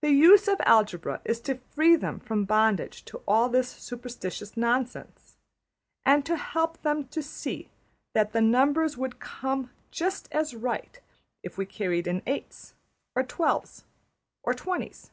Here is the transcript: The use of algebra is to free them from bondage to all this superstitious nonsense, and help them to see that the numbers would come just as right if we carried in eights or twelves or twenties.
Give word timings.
The 0.00 0.08
use 0.08 0.48
of 0.48 0.58
algebra 0.64 1.20
is 1.26 1.38
to 1.42 1.58
free 1.58 1.96
them 1.96 2.18
from 2.18 2.46
bondage 2.46 3.04
to 3.04 3.18
all 3.28 3.50
this 3.50 3.68
superstitious 3.68 4.56
nonsense, 4.56 5.36
and 6.06 6.26
help 6.26 6.80
them 6.80 7.06
to 7.08 7.22
see 7.22 7.68
that 8.14 8.32
the 8.32 8.40
numbers 8.40 8.96
would 8.96 9.20
come 9.20 9.70
just 9.90 10.32
as 10.32 10.54
right 10.56 10.98
if 11.42 11.58
we 11.58 11.66
carried 11.66 12.06
in 12.06 12.22
eights 12.26 12.72
or 13.14 13.22
twelves 13.22 13.84
or 14.42 14.54
twenties. 14.54 15.10